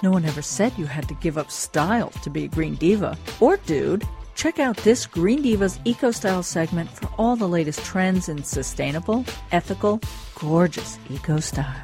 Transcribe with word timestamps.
No 0.00 0.12
one 0.12 0.24
ever 0.24 0.42
said 0.42 0.72
you 0.78 0.86
had 0.86 1.08
to 1.08 1.14
give 1.14 1.36
up 1.36 1.50
style 1.50 2.10
to 2.22 2.30
be 2.30 2.44
a 2.44 2.48
green 2.48 2.76
diva. 2.76 3.18
Or 3.40 3.56
dude, 3.56 4.04
check 4.36 4.60
out 4.60 4.76
this 4.78 5.06
Green 5.06 5.42
Divas 5.42 5.80
Eco 5.84 6.12
Style 6.12 6.44
segment 6.44 6.88
for 6.88 7.08
all 7.18 7.34
the 7.34 7.48
latest 7.48 7.84
trends 7.84 8.28
in 8.28 8.44
sustainable, 8.44 9.24
ethical, 9.50 10.00
gorgeous 10.36 10.98
eco 11.10 11.40
style. 11.40 11.74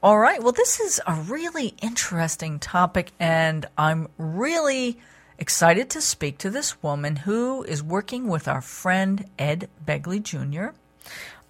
All 0.00 0.18
right, 0.18 0.40
well, 0.42 0.52
this 0.52 0.78
is 0.78 1.00
a 1.06 1.14
really 1.22 1.74
interesting 1.82 2.60
topic, 2.60 3.10
and 3.18 3.66
I'm 3.76 4.08
really 4.16 4.98
excited 5.38 5.88
to 5.90 6.00
speak 6.00 6.38
to 6.38 6.50
this 6.50 6.82
woman 6.82 7.16
who 7.16 7.62
is 7.62 7.82
working 7.82 8.28
with 8.28 8.48
our 8.48 8.60
friend 8.60 9.26
Ed 9.38 9.68
Begley 9.86 10.22
Jr. 10.22 10.76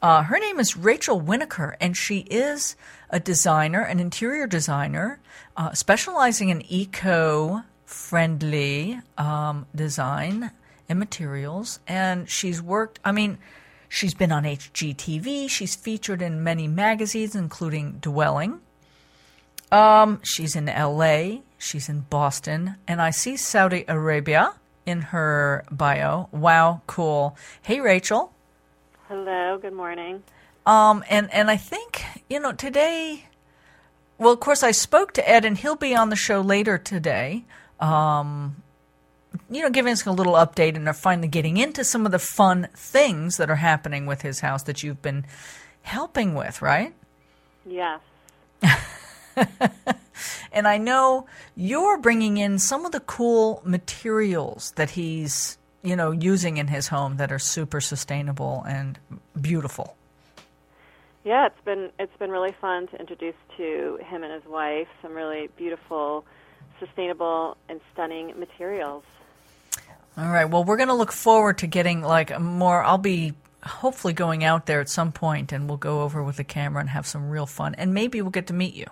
Uh, 0.00 0.22
her 0.22 0.38
name 0.38 0.60
is 0.60 0.76
Rachel 0.76 1.20
Winokur, 1.20 1.74
and 1.80 1.96
she 1.96 2.18
is 2.30 2.76
a 3.10 3.18
designer, 3.18 3.80
an 3.80 3.98
interior 3.98 4.46
designer, 4.46 5.18
uh, 5.56 5.72
specializing 5.72 6.50
in 6.50 6.62
eco 6.70 7.64
friendly 7.84 9.00
um, 9.16 9.66
design 9.74 10.52
and 10.88 10.98
materials. 10.98 11.80
And 11.88 12.28
she's 12.28 12.62
worked, 12.62 13.00
I 13.04 13.12
mean, 13.12 13.38
she's 13.88 14.14
been 14.14 14.30
on 14.30 14.44
HGTV, 14.44 15.48
she's 15.50 15.74
featured 15.74 16.22
in 16.22 16.44
many 16.44 16.68
magazines, 16.68 17.34
including 17.34 17.98
Dwelling. 18.00 18.60
Um, 19.72 20.20
she's 20.22 20.54
in 20.54 20.66
LA, 20.66 21.40
she's 21.58 21.88
in 21.88 22.00
Boston, 22.08 22.76
and 22.86 23.02
I 23.02 23.10
see 23.10 23.36
Saudi 23.36 23.84
Arabia 23.88 24.54
in 24.86 25.02
her 25.02 25.64
bio. 25.70 26.28
Wow, 26.32 26.80
cool. 26.86 27.36
Hey, 27.60 27.80
Rachel. 27.80 28.32
Hello, 29.08 29.58
good 29.58 29.74
morning. 29.74 30.22
Um, 30.64 31.04
and, 31.10 31.32
and 31.32 31.50
I 31.50 31.56
think, 31.56 32.04
you 32.28 32.40
know, 32.40 32.52
today, 32.52 33.26
well, 34.16 34.32
of 34.32 34.40
course, 34.40 34.62
I 34.62 34.70
spoke 34.70 35.12
to 35.14 35.28
Ed, 35.28 35.44
and 35.44 35.58
he'll 35.58 35.76
be 35.76 35.94
on 35.94 36.10
the 36.10 36.16
show 36.16 36.40
later 36.40 36.78
today. 36.78 37.44
Um, 37.80 38.56
you 39.50 39.62
know, 39.62 39.70
giving 39.70 39.92
us 39.92 40.06
a 40.06 40.12
little 40.12 40.34
update 40.34 40.76
and 40.76 40.88
are 40.88 40.94
finally 40.94 41.28
getting 41.28 41.56
into 41.56 41.84
some 41.84 42.06
of 42.06 42.12
the 42.12 42.18
fun 42.18 42.68
things 42.74 43.36
that 43.36 43.50
are 43.50 43.56
happening 43.56 44.06
with 44.06 44.22
his 44.22 44.40
house 44.40 44.62
that 44.64 44.82
you've 44.82 45.02
been 45.02 45.24
helping 45.82 46.34
with, 46.34 46.60
right? 46.60 46.94
Yes. 47.66 48.00
and 50.58 50.66
I 50.66 50.76
know 50.76 51.26
you're 51.54 51.98
bringing 51.98 52.36
in 52.36 52.58
some 52.58 52.84
of 52.84 52.90
the 52.90 52.98
cool 52.98 53.62
materials 53.64 54.72
that 54.72 54.90
he's, 54.90 55.56
you 55.82 55.94
know, 55.94 56.10
using 56.10 56.56
in 56.56 56.66
his 56.66 56.88
home 56.88 57.16
that 57.18 57.30
are 57.30 57.38
super 57.38 57.80
sustainable 57.80 58.64
and 58.68 58.98
beautiful. 59.40 59.96
Yeah, 61.24 61.46
it's 61.46 61.64
been 61.64 61.90
it's 61.98 62.16
been 62.18 62.32
really 62.32 62.54
fun 62.60 62.88
to 62.88 62.98
introduce 62.98 63.36
to 63.56 64.00
him 64.04 64.24
and 64.24 64.32
his 64.32 64.44
wife 64.50 64.88
some 65.00 65.14
really 65.14 65.48
beautiful, 65.56 66.24
sustainable 66.80 67.56
and 67.68 67.80
stunning 67.92 68.34
materials. 68.36 69.04
All 70.16 70.28
right. 70.28 70.46
Well, 70.46 70.64
we're 70.64 70.76
going 70.76 70.88
to 70.88 70.94
look 70.94 71.12
forward 71.12 71.58
to 71.58 71.68
getting 71.68 72.02
like 72.02 72.36
more. 72.40 72.82
I'll 72.82 72.98
be 72.98 73.34
hopefully 73.62 74.12
going 74.12 74.42
out 74.42 74.66
there 74.66 74.80
at 74.80 74.88
some 74.88 75.12
point, 75.12 75.52
and 75.52 75.68
we'll 75.68 75.78
go 75.78 76.02
over 76.02 76.20
with 76.20 76.36
the 76.36 76.44
camera 76.44 76.80
and 76.80 76.90
have 76.90 77.06
some 77.06 77.30
real 77.30 77.46
fun, 77.46 77.76
and 77.76 77.94
maybe 77.94 78.20
we'll 78.20 78.32
get 78.32 78.48
to 78.48 78.54
meet 78.54 78.74
you. 78.74 78.86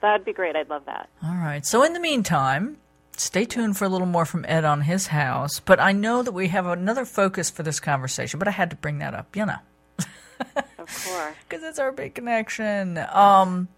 That'd 0.00 0.24
be 0.24 0.32
great. 0.32 0.56
I'd 0.56 0.70
love 0.70 0.84
that. 0.86 1.08
All 1.24 1.34
right. 1.34 1.64
So 1.66 1.82
in 1.82 1.92
the 1.92 2.00
meantime, 2.00 2.76
stay 3.16 3.44
tuned 3.44 3.76
for 3.76 3.84
a 3.84 3.88
little 3.88 4.06
more 4.06 4.24
from 4.24 4.44
Ed 4.48 4.64
on 4.64 4.82
his 4.82 5.08
house. 5.08 5.60
But 5.60 5.80
I 5.80 5.92
know 5.92 6.22
that 6.22 6.32
we 6.32 6.48
have 6.48 6.66
another 6.66 7.04
focus 7.04 7.50
for 7.50 7.62
this 7.62 7.80
conversation, 7.80 8.38
but 8.38 8.48
I 8.48 8.52
had 8.52 8.70
to 8.70 8.76
bring 8.76 8.98
that 8.98 9.14
up, 9.14 9.34
you 9.34 9.46
know. 9.46 9.58
of 10.78 11.04
course. 11.04 11.34
Because 11.48 11.64
it's 11.64 11.78
our 11.78 11.92
big 11.92 12.14
connection. 12.14 12.98
Um, 12.98 13.68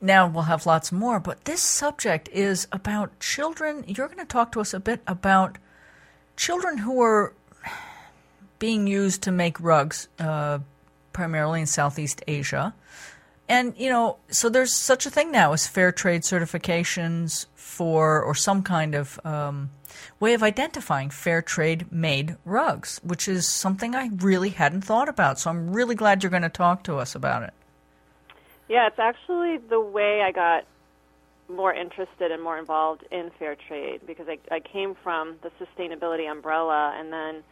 now 0.00 0.26
we'll 0.28 0.44
have 0.44 0.64
lots 0.64 0.90
more, 0.92 1.20
but 1.20 1.44
this 1.44 1.60
subject 1.60 2.28
is 2.32 2.66
about 2.72 3.18
children. 3.20 3.84
You're 3.86 4.06
going 4.06 4.18
to 4.18 4.24
talk 4.24 4.52
to 4.52 4.60
us 4.60 4.72
a 4.72 4.80
bit 4.80 5.02
about 5.06 5.58
children 6.36 6.78
who 6.78 7.02
are 7.02 7.34
being 8.58 8.86
used 8.86 9.22
to 9.22 9.30
make 9.30 9.60
rugs, 9.60 10.08
uh, 10.18 10.60
primarily 11.12 11.60
in 11.60 11.66
Southeast 11.66 12.22
Asia. 12.26 12.74
And, 13.48 13.74
you 13.78 13.88
know, 13.88 14.18
so 14.28 14.50
there's 14.50 14.74
such 14.74 15.06
a 15.06 15.10
thing 15.10 15.32
now 15.32 15.52
as 15.52 15.66
fair 15.66 15.90
trade 15.90 16.22
certifications 16.22 17.46
for, 17.54 18.22
or 18.22 18.34
some 18.34 18.62
kind 18.62 18.94
of 18.94 19.18
um, 19.24 19.70
way 20.20 20.34
of 20.34 20.42
identifying 20.42 21.08
fair 21.08 21.40
trade 21.40 21.90
made 21.90 22.36
rugs, 22.44 23.00
which 23.02 23.26
is 23.26 23.48
something 23.48 23.94
I 23.94 24.10
really 24.16 24.50
hadn't 24.50 24.82
thought 24.82 25.08
about. 25.08 25.38
So 25.38 25.48
I'm 25.48 25.72
really 25.72 25.94
glad 25.94 26.22
you're 26.22 26.30
going 26.30 26.42
to 26.42 26.50
talk 26.50 26.84
to 26.84 26.98
us 26.98 27.14
about 27.14 27.42
it. 27.42 27.54
Yeah, 28.68 28.86
it's 28.86 28.98
actually 28.98 29.56
the 29.56 29.80
way 29.80 30.20
I 30.20 30.30
got 30.30 30.64
more 31.48 31.72
interested 31.72 32.30
and 32.30 32.42
more 32.42 32.58
involved 32.58 33.04
in 33.10 33.30
fair 33.38 33.56
trade 33.56 34.02
because 34.06 34.28
I, 34.28 34.38
I 34.54 34.60
came 34.60 34.94
from 34.94 35.36
the 35.42 35.50
sustainability 35.58 36.30
umbrella, 36.30 36.94
and 36.98 37.10
then, 37.10 37.42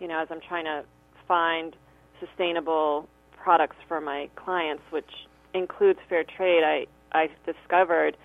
you 0.00 0.08
know, 0.08 0.18
as 0.18 0.28
I'm 0.30 0.40
trying 0.40 0.64
to 0.64 0.84
find 1.28 1.76
sustainable 2.20 3.06
products 3.36 3.76
for 3.86 4.00
my 4.00 4.30
clients, 4.36 4.82
which 4.88 5.10
includes 5.54 5.98
fair 6.08 6.24
trade, 6.24 6.62
I, 6.64 6.86
I 7.12 7.28
discovered 7.44 8.16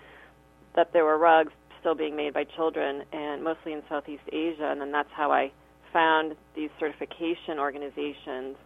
that 0.74 0.92
there 0.92 1.04
were 1.04 1.18
rugs 1.18 1.52
still 1.80 1.94
being 1.94 2.16
made 2.16 2.34
by 2.34 2.44
children 2.44 3.04
and 3.12 3.42
mostly 3.42 3.72
in 3.72 3.82
Southeast 3.88 4.22
Asia, 4.32 4.68
and 4.70 4.80
then 4.80 4.92
that's 4.92 5.10
how 5.12 5.30
I 5.32 5.50
found 5.92 6.36
these 6.54 6.70
certification 6.78 7.58
organizations 7.58 8.56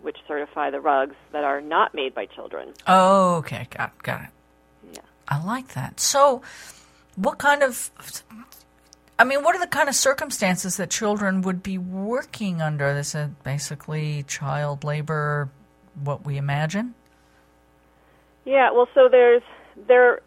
which 0.00 0.16
certify 0.28 0.70
the 0.70 0.80
rugs 0.80 1.16
that 1.32 1.44
are 1.44 1.60
not 1.60 1.94
made 1.94 2.14
by 2.14 2.26
children. 2.26 2.74
Oh, 2.86 3.36
okay, 3.36 3.66
got 3.70 4.00
got 4.02 4.22
it. 4.22 4.28
Yeah, 4.92 5.00
I 5.28 5.42
like 5.42 5.68
that. 5.74 5.98
So, 5.98 6.42
what 7.16 7.38
kind 7.38 7.62
of 7.62 7.90
I 9.18 9.24
mean, 9.24 9.42
what 9.42 9.54
are 9.54 9.60
the 9.60 9.66
kind 9.66 9.88
of 9.88 9.94
circumstances 9.94 10.76
that 10.76 10.90
children 10.90 11.42
would 11.42 11.62
be 11.62 11.78
working 11.78 12.60
under? 12.60 12.92
This 12.92 13.14
is 13.14 13.30
basically 13.44 14.24
child 14.24 14.84
labor, 14.84 15.48
what 16.02 16.26
we 16.26 16.36
imagine. 16.36 16.94
Yeah, 18.44 18.70
well, 18.72 18.88
so 18.94 19.08
there's 19.10 19.42
there, 19.88 20.20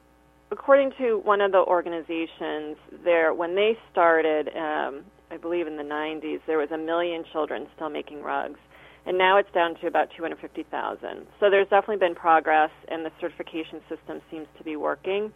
according 0.52 0.92
to 0.98 1.20
one 1.20 1.42
of 1.42 1.52
the 1.52 1.60
organizations, 1.60 2.78
there 3.04 3.34
when 3.34 3.56
they 3.56 3.78
started, 3.92 4.50
um, 4.56 5.04
I 5.32 5.38
believe 5.38 5.68
in 5.68 5.78
the 5.78 5.84
90s, 5.84 6.42
there 6.48 6.58
was 6.58 6.72
a 6.72 6.78
million 6.78 7.24
children 7.32 7.68
still 7.76 7.90
making 7.90 8.24
rugs, 8.24 8.60
and 9.06 9.18
now 9.18 9.38
it's 9.38 9.52
down 9.54 9.76
to 9.82 9.88
about 9.88 10.10
250,000. 10.18 11.28
So 11.40 11.50
there's 11.50 11.68
definitely 11.68 11.98
been 11.98 12.16
progress, 12.16 12.72
and 12.88 13.06
the 13.06 13.12
certification 13.22 13.82
system 13.88 14.22
seems 14.32 14.48
to 14.58 14.64
be 14.64 14.76
working. 14.76 15.32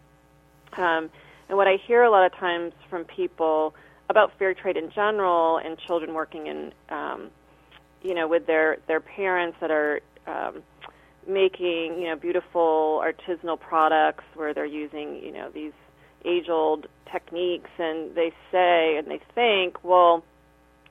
Um, 0.78 1.10
and 1.50 1.58
what 1.58 1.68
I 1.68 1.78
hear 1.88 2.04
a 2.04 2.10
lot 2.10 2.26
of 2.26 2.34
times 2.38 2.74
from 2.90 3.04
people 3.06 3.76
about 4.10 4.32
fair 4.40 4.54
trade 4.54 4.76
in 4.78 4.90
general 4.92 5.58
and 5.58 5.78
children 5.78 6.14
working 6.14 6.48
in, 6.48 6.74
um, 6.90 7.30
you 8.02 8.14
know, 8.14 8.28
with 8.28 8.48
their 8.48 8.78
their 8.88 9.00
parents 9.00 9.58
that 9.62 9.72
are 9.72 10.02
um, 10.28 10.64
making 11.28 12.00
you 12.02 12.08
know 12.10 12.16
beautiful 12.16 13.04
artisanal 13.06 13.60
products 13.60 14.24
where 14.36 14.54
they're 14.54 14.66
using 14.66 15.22
you 15.24 15.32
know 15.32 15.50
these 15.50 15.74
age 16.26 16.50
old 16.50 16.88
techniques 17.12 17.70
and 17.80 18.16
they 18.16 18.32
say 18.52 18.98
and 18.98 19.08
they 19.08 19.20
think 19.36 19.84
well 19.84 20.24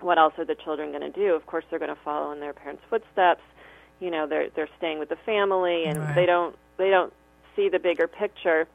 what 0.00 0.18
else 0.18 0.32
are 0.38 0.44
the 0.46 0.54
children 0.54 0.90
going 0.90 1.02
to 1.02 1.10
do? 1.10 1.34
Of 1.34 1.44
course 1.46 1.64
they're 1.68 1.78
going 1.78 1.94
to 1.94 2.02
follow 2.02 2.32
in 2.32 2.40
their 2.40 2.54
parents 2.54 2.82
footsteps. 2.88 3.42
You 4.00 4.10
know 4.10 4.26
they're 4.26 4.48
they're 4.50 4.68
staying 4.78 4.98
with 4.98 5.08
the 5.10 5.18
family 5.26 5.84
and 5.84 5.98
Right. 5.98 6.14
they 6.14 6.26
don't 6.26 6.56
they 6.78 6.90
don't 6.90 7.12
see 7.54 7.68
the 7.68 7.78
bigger 7.78 8.06
picture. 8.08 8.66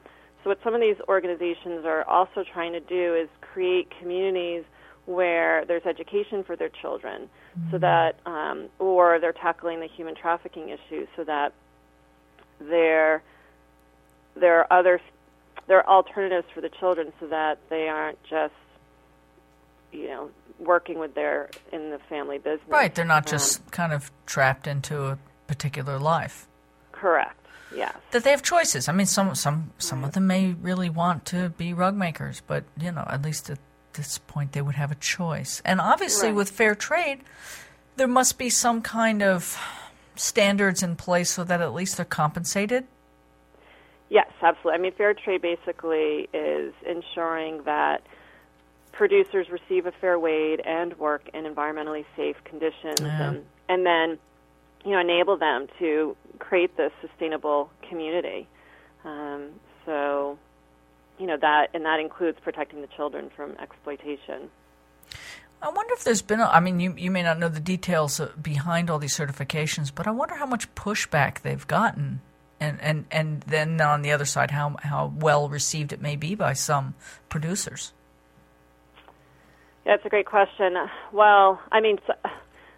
So 0.44 0.50
what 0.50 0.58
some 0.62 0.74
of 0.74 0.80
these 0.80 0.96
organizations 1.08 1.84
are 1.84 2.04
also 2.04 2.44
trying 2.44 2.72
to 2.72 2.80
do 2.80 3.14
is 3.16 3.28
create 3.40 3.90
communities 3.98 4.64
where 5.06 5.64
there's 5.64 5.86
education 5.86 6.42
for 6.44 6.56
their 6.56 6.68
children 6.68 7.28
so 7.70 7.78
that 7.78 8.18
um, 8.26 8.66
or 8.78 9.18
they're 9.20 9.32
tackling 9.32 9.80
the 9.80 9.86
human 9.86 10.14
trafficking 10.14 10.68
issue 10.68 11.06
so 11.16 11.24
that 11.24 11.52
there 12.60 13.22
there 14.34 14.58
are 14.60 14.78
other 14.78 15.00
there 15.68 15.78
are 15.78 15.88
alternatives 15.88 16.46
for 16.54 16.60
the 16.60 16.68
children 16.68 17.12
so 17.20 17.26
that 17.28 17.58
they 17.70 17.88
aren't 17.88 18.22
just 18.24 18.52
you 19.92 20.08
know 20.08 20.30
working 20.58 20.98
with 20.98 21.14
their 21.14 21.50
in 21.72 21.90
the 21.90 21.98
family 22.08 22.38
business 22.38 22.68
Right, 22.68 22.94
they're 22.94 23.04
not 23.04 23.26
Um, 23.26 23.30
just 23.38 23.70
kind 23.70 23.92
of 23.92 24.10
trapped 24.26 24.66
into 24.66 25.06
a 25.06 25.18
particular 25.46 25.98
life. 25.98 26.46
correct 26.92 27.38
yes 27.74 27.94
That 28.10 28.24
they 28.24 28.30
have 28.30 28.42
choices. 28.42 28.88
I 28.88 28.92
mean, 28.92 29.06
some 29.06 29.34
some 29.34 29.72
some 29.78 30.04
of 30.04 30.12
them 30.12 30.26
may 30.26 30.52
really 30.52 30.90
want 30.90 31.24
to 31.26 31.50
be 31.50 31.72
rug 31.72 31.94
makers, 31.94 32.42
but 32.46 32.64
you 32.78 32.90
know, 32.92 33.04
at 33.08 33.22
least 33.22 33.50
this 33.96 34.18
point, 34.18 34.52
they 34.52 34.62
would 34.62 34.74
have 34.76 34.90
a 34.92 34.96
choice. 34.96 35.60
And 35.64 35.80
obviously, 35.80 36.28
Right. 36.28 36.36
with 36.36 36.50
fair 36.50 36.74
trade, 36.74 37.20
there 37.96 38.06
must 38.06 38.38
be 38.38 38.50
some 38.50 38.82
kind 38.82 39.22
of 39.22 39.58
standards 40.14 40.82
in 40.82 40.96
place 40.96 41.30
so 41.32 41.44
that 41.44 41.60
at 41.60 41.74
least 41.74 41.96
they're 41.96 42.04
compensated. 42.06 42.86
Yes, 44.08 44.28
absolutely. 44.40 44.78
I 44.78 44.82
mean, 44.82 44.92
fair 44.92 45.14
trade 45.14 45.42
basically 45.42 46.28
is 46.32 46.72
ensuring 46.86 47.62
that 47.64 48.02
producers 48.92 49.48
receive 49.50 49.84
a 49.86 49.92
fair 49.92 50.18
wage 50.18 50.60
and 50.64 50.96
work 50.98 51.28
in 51.34 51.44
environmentally 51.44 52.04
safe 52.16 52.36
conditions, 52.44 53.00
Yeah. 53.00 53.28
and 53.30 53.44
and 53.68 53.84
then 53.84 54.18
you 54.84 54.92
know 54.92 55.00
enable 55.00 55.36
them 55.36 55.66
to 55.80 56.16
create 56.38 56.76
this 56.76 56.92
sustainable 57.00 57.70
community. 57.88 58.46
Um, 59.04 59.50
so 59.84 60.38
you 61.18 61.26
know 61.26 61.36
that 61.40 61.68
and 61.74 61.84
that 61.84 62.00
includes 62.00 62.38
protecting 62.42 62.80
the 62.80 62.88
children 62.88 63.30
from 63.34 63.52
exploitation. 63.58 64.50
I 65.62 65.70
wonder 65.70 65.94
if 65.94 66.04
there's 66.04 66.20
been, 66.22 66.40
a, 66.40 66.44
I 66.44 66.60
mean, 66.60 66.80
you, 66.80 66.94
you 66.98 67.10
may 67.10 67.22
not 67.22 67.38
know 67.38 67.48
the 67.48 67.60
details 67.60 68.20
uh, 68.20 68.30
behind 68.40 68.90
all 68.90 68.98
these 68.98 69.16
certifications, 69.16 69.90
but 69.92 70.06
I 70.06 70.10
wonder 70.10 70.34
how 70.34 70.44
much 70.44 70.72
pushback 70.74 71.40
they've 71.40 71.66
gotten. 71.66 72.20
And, 72.60 72.78
and, 72.80 73.06
and 73.10 73.40
then 73.42 73.80
on 73.80 74.02
the 74.02 74.12
other 74.12 74.26
side, 74.26 74.50
how, 74.50 74.76
how 74.82 75.12
well 75.16 75.48
received 75.48 75.92
it 75.92 76.00
may 76.00 76.14
be 76.14 76.34
by 76.34 76.52
some 76.52 76.94
producers. 77.30 77.92
Yeah, 79.84 79.96
that's 79.96 80.04
a 80.04 80.08
great 80.10 80.26
question. 80.26 80.74
Well, 81.12 81.60
I 81.72 81.80
mean, 81.80 81.98
s- 82.06 82.32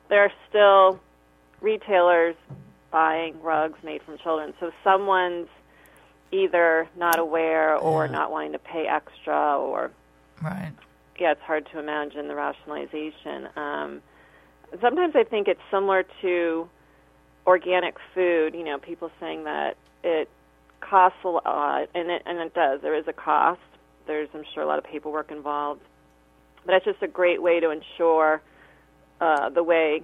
there 0.08 0.22
are 0.22 0.32
still 0.48 1.00
retailers 1.60 2.36
buying 2.90 3.40
rugs 3.42 3.78
made 3.82 4.02
from 4.02 4.18
children. 4.18 4.54
So 4.60 4.70
someone's 4.84 5.48
either 6.30 6.88
not 6.96 7.18
aware 7.18 7.76
or 7.76 8.06
Yeah. 8.06 8.12
not 8.12 8.30
wanting 8.30 8.52
to 8.52 8.58
pay 8.58 8.86
extra, 8.86 9.58
or 9.58 9.90
Right. 10.42 10.72
yeah, 11.18 11.32
it's 11.32 11.42
hard 11.42 11.66
to 11.66 11.78
imagine 11.78 12.28
the 12.28 12.34
rationalization. 12.34 13.48
Um, 13.56 14.02
sometimes 14.80 15.16
I 15.16 15.24
think 15.24 15.48
it's 15.48 15.60
similar 15.70 16.04
to 16.22 16.68
organic 17.46 17.98
food. 18.14 18.54
You 18.54 18.64
know, 18.64 18.78
people 18.78 19.10
saying 19.20 19.44
that 19.44 19.76
it 20.04 20.28
costs 20.80 21.18
a 21.24 21.28
lot, 21.28 21.88
and 21.94 22.10
it 22.10 22.22
and 22.26 22.38
it 22.38 22.54
does. 22.54 22.80
There 22.82 22.94
is 22.94 23.08
a 23.08 23.12
cost. 23.12 23.60
There's, 24.06 24.28
I'm 24.34 24.44
sure, 24.54 24.62
a 24.62 24.66
lot 24.66 24.78
of 24.78 24.84
paperwork 24.84 25.30
involved, 25.30 25.82
but 26.64 26.74
it's 26.74 26.84
just 26.84 27.02
a 27.02 27.08
great 27.08 27.42
way 27.42 27.60
to 27.60 27.70
ensure 27.70 28.40
uh, 29.20 29.48
the 29.50 29.62
way 29.62 30.02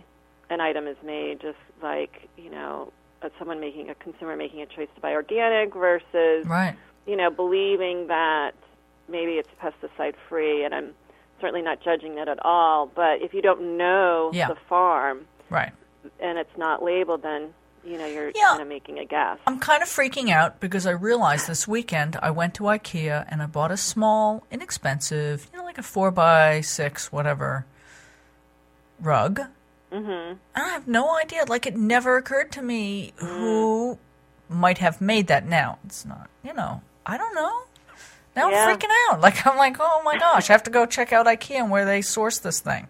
an 0.50 0.60
item 0.60 0.86
is 0.86 0.96
made. 1.02 1.40
Just 1.40 1.58
like 1.82 2.28
you 2.36 2.50
know, 2.50 2.92
someone 3.38 3.60
making 3.60 3.88
a 3.90 3.94
consumer 3.94 4.36
making 4.36 4.60
a 4.62 4.66
choice 4.66 4.88
to 4.94 5.00
buy 5.00 5.12
organic 5.12 5.72
versus 5.74 6.46
Right. 6.46 6.76
you 7.06 7.16
know, 7.16 7.30
believing 7.30 8.06
that 8.08 8.52
maybe 9.08 9.32
it's 9.32 9.48
pesticide 9.62 10.14
free, 10.28 10.64
and 10.64 10.74
I'm 10.74 10.94
certainly 11.40 11.62
not 11.62 11.80
judging 11.82 12.14
that 12.16 12.28
at 12.28 12.38
all. 12.44 12.86
But 12.86 13.20
if 13.22 13.34
you 13.34 13.42
don't 13.42 13.76
know 13.76 14.30
Yeah. 14.32 14.48
the 14.48 14.56
farm 14.68 15.26
Right. 15.50 15.72
and 16.20 16.38
it's 16.38 16.56
not 16.56 16.82
labeled, 16.82 17.22
then 17.22 17.52
you 17.84 17.98
know 17.98 18.06
you're 18.06 18.30
Yeah. 18.34 18.48
kind 18.50 18.62
of 18.62 18.68
making 18.68 18.98
a 18.98 19.04
guess. 19.04 19.38
I'm 19.46 19.58
kind 19.60 19.82
of 19.82 19.88
freaking 19.88 20.30
out 20.30 20.58
because 20.60 20.86
I 20.86 20.92
realized 20.92 21.46
this 21.48 21.68
weekend 21.68 22.16
I 22.22 22.30
went 22.30 22.54
to 22.54 22.64
IKEA 22.64 23.26
and 23.28 23.42
I 23.42 23.46
bought 23.46 23.70
a 23.70 23.76
small, 23.76 24.42
inexpensive, 24.50 25.48
you 25.52 25.58
know, 25.58 25.64
like 25.64 25.76
a 25.76 25.82
four 25.82 26.10
by 26.10 26.62
six, 26.62 27.12
whatever, 27.12 27.66
rug. 29.00 29.40
Mm-hmm. 29.94 30.36
I 30.56 30.68
have 30.70 30.88
no 30.88 31.16
idea. 31.16 31.44
Like 31.46 31.66
it 31.66 31.76
never 31.76 32.16
occurred 32.16 32.50
to 32.52 32.62
me 32.62 33.12
who 33.16 33.98
might 34.48 34.78
have 34.78 35.00
made 35.00 35.28
that. 35.28 35.46
Now 35.46 35.78
it's 35.84 36.04
not. 36.04 36.28
You 36.42 36.52
know, 36.52 36.82
I 37.06 37.16
don't 37.16 37.34
know. 37.34 37.62
Now 38.36 38.50
Yeah. 38.50 38.66
I'm 38.66 38.76
freaking 38.78 38.90
out. 39.10 39.20
Like 39.26 39.46
I'm 39.46 39.56
like, 39.56 39.76
oh 39.78 40.02
my 40.04 40.18
gosh, 40.18 40.50
I 40.50 40.52
have 40.54 40.64
to 40.64 40.70
go 40.70 40.84
check 40.86 41.12
out 41.12 41.26
IKEA 41.26 41.56
and 41.60 41.70
where 41.70 41.84
they 41.84 42.02
source 42.02 42.38
this 42.38 42.60
thing. 42.60 42.88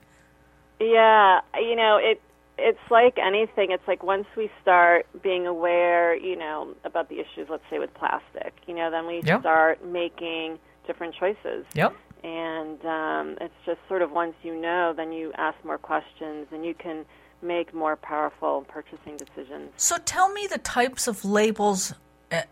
Yeah, 0.81 1.41
you 1.55 1.77
know, 1.77 1.99
it 2.03 2.21
it's 2.57 2.79
like 2.91 3.19
anything. 3.19 3.73
It's 3.73 3.87
like 3.89 4.03
once 4.03 4.27
we 4.37 4.51
start 4.63 5.07
being 5.23 5.47
aware, 5.47 6.15
you 6.15 6.37
know, 6.37 6.75
about 6.85 7.09
the 7.09 7.19
issues, 7.19 7.49
let's 7.51 7.65
say 7.69 7.79
with 7.81 7.93
plastic, 7.95 8.55
you 8.67 8.75
know, 8.75 8.91
then 8.91 9.07
we 9.07 9.21
Yep. 9.23 9.41
start 9.41 9.85
making 9.85 10.59
different 10.87 11.15
choices. 11.15 11.67
Yep. 11.75 11.95
And 12.25 12.85
um, 12.87 13.37
it's 13.41 13.55
just 13.67 13.79
sort 13.87 14.03
of 14.03 14.11
once 14.11 14.35
you 14.43 14.59
know, 14.61 14.95
then 14.97 15.13
you 15.13 15.33
ask 15.37 15.63
more 15.65 15.79
questions 15.79 16.47
and 16.51 16.65
you 16.65 16.75
can 16.75 17.05
make 17.43 17.75
more 17.75 17.97
powerful 17.97 18.65
purchasing 18.67 19.17
decisions. 19.19 19.71
So 19.77 19.99
tell 19.99 20.33
me 20.33 20.47
the 20.47 20.59
types 20.59 21.07
of 21.07 21.25
labels 21.25 21.93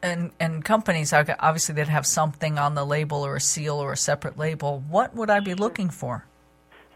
and 0.03 0.31
and 0.39 0.65
companies. 0.65 1.13
Obviously, 1.13 1.75
they'd 1.75 1.89
have 1.89 2.07
something 2.07 2.59
on 2.59 2.75
the 2.75 2.85
label 2.85 3.25
or 3.25 3.37
a 3.37 3.41
seal 3.41 3.77
or 3.83 3.93
a 3.93 3.97
separate 3.97 4.39
label. 4.39 4.85
What 4.89 5.15
would 5.17 5.31
I 5.31 5.41
be 5.41 5.55
looking 5.55 5.89
for? 5.91 6.27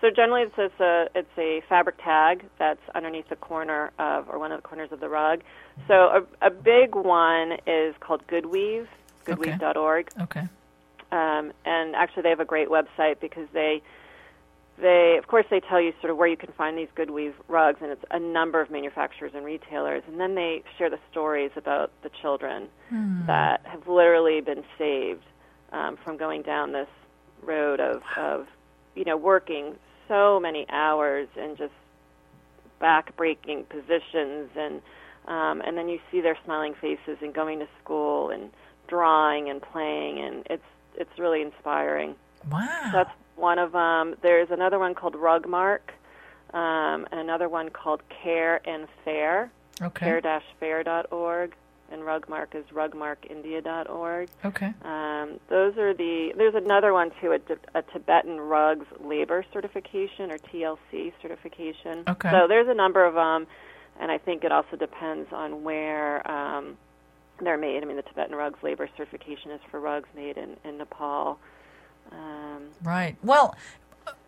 So 0.02 0.10
generally, 0.10 0.42
it's 0.42 0.54
it's 0.58 0.78
a 0.80 1.08
it's 1.14 1.38
a 1.38 1.62
fabric 1.68 1.96
tag 2.04 2.44
that's 2.58 2.82
underneath 2.94 3.28
the 3.30 3.36
corner 3.36 3.90
of 3.98 4.28
or 4.28 4.38
one 4.38 4.52
of 4.52 4.60
the 4.60 4.68
corners 4.68 4.92
of 4.92 5.00
the 5.00 5.08
rug. 5.08 5.40
So 5.88 5.94
a, 5.94 6.46
a 6.46 6.50
big 6.50 6.94
one 6.94 7.52
is 7.66 7.94
called 8.00 8.26
Goodweave, 8.26 8.86
Okay. 9.28 9.52
goodweave.org. 9.52 10.10
Okay. 10.20 10.46
Um, 11.12 11.52
and 11.64 11.94
actually 11.94 12.22
they 12.22 12.30
have 12.30 12.40
a 12.40 12.44
great 12.44 12.68
website 12.68 13.20
because 13.20 13.48
they 13.52 13.82
they 14.78 15.16
of 15.18 15.26
course 15.26 15.46
they 15.50 15.60
tell 15.60 15.80
you 15.80 15.92
sort 16.00 16.10
of 16.10 16.16
where 16.18 16.28
you 16.28 16.36
can 16.36 16.52
find 16.52 16.76
these 16.76 16.88
good 16.94 17.10
weave 17.10 17.34
rugs 17.48 17.78
and 17.80 17.90
it's 17.90 18.04
a 18.10 18.18
number 18.18 18.60
of 18.60 18.70
manufacturers 18.70 19.32
and 19.34 19.44
retailers. 19.44 20.02
And 20.06 20.20
then 20.20 20.34
they 20.34 20.62
share 20.76 20.90
the 20.90 20.98
stories 21.10 21.50
about 21.56 21.90
the 22.02 22.10
children 22.20 22.68
that 23.26 23.64
have 23.64 23.88
literally 23.88 24.40
been 24.40 24.64
saved 24.76 25.24
um, 25.72 25.96
from 25.96 26.16
going 26.16 26.42
down 26.42 26.72
this 26.72 26.88
road 27.42 27.80
of 27.80 28.02
of 28.16 28.46
you 28.94 29.04
know 29.04 29.16
working 29.16 29.76
so 30.08 30.38
many 30.40 30.66
hours 30.68 31.28
and 31.38 31.56
just 31.56 31.72
back 32.78 33.16
breaking 33.16 33.64
positions 33.64 34.50
and 34.56 34.82
um, 35.26 35.60
and 35.62 35.76
then 35.76 35.88
you 35.88 35.98
see 36.10 36.20
their 36.20 36.38
smiling 36.44 36.74
faces 36.74 37.18
and 37.20 37.34
going 37.34 37.58
to 37.58 37.68
school 37.82 38.30
and 38.30 38.50
drawing 38.86 39.48
and 39.48 39.60
playing. 39.60 40.20
And 40.20 40.46
it's 40.48 40.62
it's 40.96 41.18
really 41.18 41.42
inspiring. 41.42 42.14
Wow. 42.50 42.90
That's 42.92 43.10
one 43.36 43.58
of 43.58 43.72
them. 43.72 44.16
There's 44.22 44.50
another 44.50 44.78
one 44.78 44.94
called 44.94 45.14
Rugmark, 45.14 45.80
um, 46.52 47.06
and 47.10 47.20
another 47.20 47.48
one 47.48 47.70
called 47.70 48.02
Care 48.22 48.66
and 48.68 48.86
Fair, 49.04 49.50
okay. 49.82 50.20
care-fair.org, 50.22 51.54
and 51.90 52.02
Rugmark 52.02 52.54
is 52.54 52.64
rugmarkindia.org. 52.72 54.28
Okay. 54.44 54.74
Um, 54.82 55.40
those 55.48 55.76
are 55.76 55.94
the. 55.94 56.32
There's 56.36 56.54
another 56.54 56.92
one 56.92 57.10
too, 57.20 57.32
a, 57.32 57.78
a 57.78 57.82
Tibetan 57.82 58.40
Rugs 58.40 58.86
Labor 59.00 59.44
Certification 59.52 60.30
or 60.30 60.38
TLC 60.38 61.12
certification. 61.22 62.04
Okay. 62.08 62.30
So 62.30 62.46
there's 62.48 62.68
a 62.68 62.74
number 62.74 63.04
of 63.04 63.14
them, 63.14 63.46
and 64.00 64.10
I 64.10 64.18
think 64.18 64.44
it 64.44 64.52
also 64.52 64.76
depends 64.76 65.32
on 65.32 65.62
where 65.62 66.28
um, 66.30 66.76
they're 67.40 67.58
made. 67.58 67.82
I 67.82 67.86
mean, 67.86 67.96
the 67.96 68.02
Tibetan 68.02 68.34
Rugs 68.34 68.62
Labor 68.62 68.88
Certification 68.96 69.50
is 69.50 69.60
for 69.70 69.80
rugs 69.80 70.08
made 70.14 70.36
in 70.36 70.56
in 70.64 70.78
Nepal. 70.78 71.38
Um, 72.12 72.68
Right. 72.82 73.16
Well, 73.22 73.56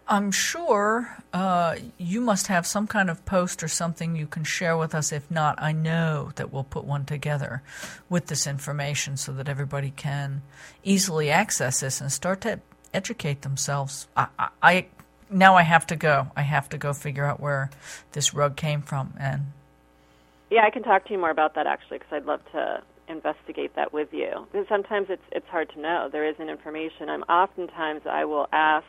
I'm 0.07 0.31
sure 0.31 1.19
uh, 1.33 1.77
you 1.99 2.21
must 2.21 2.47
have 2.47 2.67
some 2.67 2.87
kind 2.87 3.11
of 3.11 3.25
post 3.27 3.63
or 3.63 3.69
something 3.69 4.17
you 4.17 4.27
can 4.27 4.43
share 4.43 4.77
with 4.77 4.95
us. 4.95 5.13
If 5.13 5.31
not, 5.31 5.61
I 5.63 5.73
know 5.73 6.33
that 6.37 6.53
we'll 6.53 6.65
put 6.65 6.85
one 6.85 7.05
together 7.05 7.63
with 8.09 8.27
this 8.27 8.47
information 8.47 9.17
so 9.17 9.33
that 9.33 9.49
everybody 9.49 9.91
can 9.91 10.43
easily 10.83 11.31
access 11.31 11.81
this 11.81 12.01
and 12.01 12.11
start 12.11 12.41
to 12.43 12.61
educate 12.95 13.43
themselves. 13.43 14.09
I, 14.17 14.29
I, 14.39 14.49
I 14.63 14.87
now 15.31 15.57
I 15.57 15.63
have 15.63 15.87
to 15.89 15.97
go. 15.97 16.29
I 16.35 16.43
have 16.43 16.71
to 16.71 16.79
go 16.79 16.95
figure 16.95 17.27
out 17.27 17.39
where 17.39 17.71
this 18.13 18.33
rug 18.33 18.57
came 18.57 18.81
from 18.81 19.13
and 19.21 19.53
yeah, 20.51 20.65
I 20.65 20.71
can 20.71 20.83
talk 20.83 21.05
to 21.07 21.13
you 21.13 21.19
more 21.19 21.31
about 21.31 21.55
that 21.55 21.67
actually, 21.67 21.99
because 21.99 22.13
I'd 22.13 22.25
love 22.25 22.41
to 22.53 22.83
investigate 23.09 23.75
that 23.77 23.93
with 23.93 24.13
you. 24.13 24.47
Because 24.53 24.69
sometimes 24.69 25.07
it's 25.11 25.23
it's 25.33 25.47
hard 25.49 25.71
to 25.71 25.81
know. 25.81 26.09
There 26.11 26.27
isn't 26.27 26.49
information. 26.49 27.09
I'm 27.09 27.23
oftentimes 27.23 28.03
I 28.07 28.25
will 28.25 28.49
ask. 28.53 28.87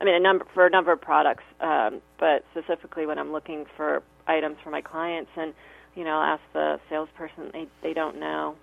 I 0.00 0.04
mean, 0.04 0.14
a 0.14 0.20
number 0.20 0.44
for 0.52 0.66
a 0.66 0.70
number 0.70 0.90
of 0.92 1.00
products, 1.00 1.44
um, 1.60 2.00
but 2.18 2.44
specifically 2.50 3.06
when 3.06 3.18
I'm 3.18 3.30
looking 3.32 3.66
for 3.76 4.02
items 4.26 4.56
for 4.62 4.70
my 4.70 4.80
clients, 4.80 5.30
and 5.36 5.54
you 5.94 6.04
know, 6.04 6.12
I'll 6.18 6.34
ask 6.34 6.42
the 6.52 6.80
salesperson. 6.88 7.50
They 7.52 7.66
they 7.82 7.92
don't 7.92 8.18
know. 8.18 8.56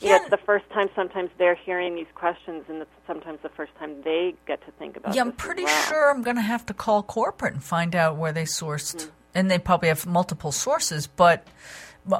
You 0.00 0.08
know, 0.10 0.14
Yeah. 0.14 0.20
it's 0.22 0.30
the 0.30 0.36
first 0.36 0.68
time 0.70 0.88
sometimes 0.94 1.30
they're 1.38 1.56
hearing 1.56 1.96
these 1.96 2.06
questions, 2.14 2.64
and 2.68 2.82
it's 2.82 2.90
sometimes 3.06 3.40
the 3.42 3.48
first 3.48 3.74
time 3.78 4.00
they 4.02 4.34
get 4.46 4.64
to 4.64 4.70
think 4.72 4.96
about. 4.96 5.12
It. 5.12 5.16
Yeah, 5.16 5.22
I'm 5.22 5.32
pretty 5.32 5.64
well. 5.64 5.82
sure 5.88 6.10
I'm 6.10 6.22
going 6.22 6.36
to 6.36 6.42
have 6.42 6.64
to 6.66 6.74
call 6.74 7.02
corporate 7.02 7.54
and 7.54 7.62
find 7.62 7.96
out 7.96 8.16
where 8.16 8.32
they 8.32 8.44
sourced. 8.44 9.10
And 9.34 9.50
they 9.50 9.58
probably 9.58 9.88
have 9.88 10.06
multiple 10.06 10.52
sources, 10.52 11.06
but 11.06 11.46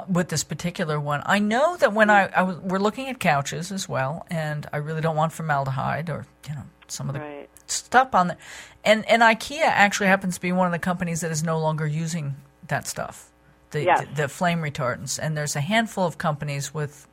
with 0.07 0.29
this 0.29 0.43
particular 0.43 0.99
one, 0.99 1.21
I 1.25 1.39
know 1.39 1.75
that 1.77 1.93
when 1.93 2.09
I, 2.09 2.43
we're 2.43 2.79
looking 2.79 3.07
at 3.09 3.19
couches 3.19 3.71
as 3.71 3.89
well, 3.89 4.25
and 4.29 4.67
I 4.71 4.77
really 4.77 5.01
don't 5.01 5.15
want 5.15 5.33
formaldehyde 5.33 6.09
or 6.09 6.25
you 6.47 6.55
know 6.55 6.63
some 6.87 7.09
of 7.09 7.13
the 7.15 7.21
Right. 7.21 7.49
stuff 7.67 8.13
on 8.15 8.27
there. 8.29 8.37
And 8.85 9.05
and 9.09 9.21
IKEA 9.21 9.61
actually 9.63 10.07
happens 10.07 10.35
to 10.35 10.41
be 10.41 10.51
one 10.51 10.65
of 10.67 10.71
the 10.71 10.79
companies 10.79 11.21
that 11.21 11.31
is 11.31 11.43
no 11.43 11.59
longer 11.59 11.85
using 11.87 12.35
that 12.67 12.87
stuff, 12.87 13.29
the 13.71 13.83
Yes. 13.83 14.01
the, 14.15 14.21
the 14.23 14.27
flame 14.27 14.61
retardants. 14.61 15.19
And 15.21 15.35
there's 15.37 15.55
a 15.55 15.61
handful 15.61 16.05
of 16.05 16.17
companies 16.17 16.73
with 16.73 17.07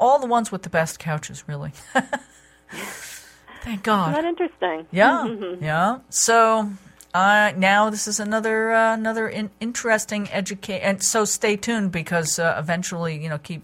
all 0.00 0.18
the 0.18 0.26
ones 0.26 0.50
with 0.52 0.62
the 0.62 0.70
best 0.70 0.98
couches, 0.98 1.44
really. 1.46 1.72
Thank 3.62 3.82
God. 3.84 4.10
Isn't 4.12 4.22
that 4.22 4.28
interesting? 4.28 4.86
Yeah, 4.90 5.26
yeah. 5.60 5.98
So 6.10 6.70
uh, 7.14 7.52
now 7.56 7.90
this 7.90 8.08
is 8.08 8.20
another 8.20 8.72
uh, 8.72 8.94
another 8.94 9.28
in- 9.28 9.50
interesting 9.60 10.28
educate, 10.30 10.80
and 10.80 11.02
so 11.02 11.24
stay 11.24 11.56
tuned 11.56 11.92
because 11.92 12.38
uh, 12.38 12.56
eventually, 12.58 13.22
you 13.22 13.28
know, 13.28 13.38
keep 13.38 13.62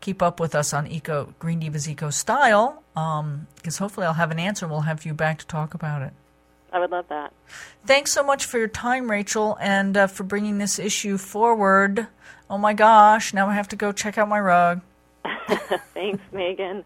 keep 0.00 0.22
up 0.22 0.40
with 0.40 0.54
us 0.54 0.72
on 0.72 0.86
Eco 0.86 1.34
Green 1.38 1.60
Divas 1.60 1.86
Eco 1.86 2.10
Style, 2.10 2.82
because 2.94 3.78
hopefully 3.78 4.06
I'll 4.06 4.14
have 4.14 4.30
an 4.30 4.38
answer 4.38 4.64
and 4.64 4.72
we'll 4.72 4.82
have 4.82 5.04
you 5.04 5.14
back 5.14 5.38
to 5.38 5.46
talk 5.46 5.74
about 5.74 6.02
it. 6.02 6.12
I 6.72 6.78
would 6.78 6.90
love 6.90 7.08
that. 7.08 7.32
Thanks 7.84 8.12
so 8.12 8.22
much 8.22 8.44
for 8.44 8.58
your 8.58 8.68
time, 8.68 9.10
Rachel, 9.10 9.56
and 9.60 9.96
uh, 9.96 10.06
for 10.06 10.24
bringing 10.24 10.58
this 10.58 10.78
issue 10.78 11.18
forward. 11.18 12.06
Oh 12.48 12.58
my 12.58 12.74
gosh, 12.74 13.34
now 13.34 13.48
I 13.48 13.54
have 13.54 13.68
to 13.68 13.76
go 13.76 13.92
check 13.92 14.18
out 14.18 14.28
my 14.28 14.40
rug. 14.40 14.80
Thanks, 15.94 16.22
Megan. 16.32 16.84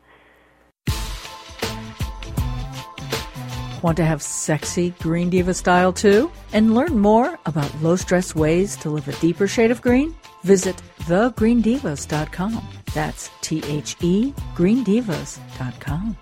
Want 3.85 3.99
to 3.99 4.05
have 4.07 4.23
sexy 4.23 4.95
Green 4.99 5.29
Diva 5.29 5.53
style 5.53 5.93
too? 5.93 6.33
And 6.55 6.75
learn 6.75 6.99
more 6.99 7.39
about 7.45 7.83
low 7.83 7.97
stress 7.97 8.35
ways 8.35 8.77
to 8.77 8.89
live 8.89 9.07
a 9.09 9.13
deeper 9.21 9.47
shade 9.47 9.71
of 9.71 9.83
green? 9.83 10.15
Visit 10.43 10.81
thegreendivas.com. 11.01 12.67
That's 12.95 13.31
T 13.43 13.63
H 13.69 13.95
E 14.01 14.33
greendivas.com. 14.55 16.17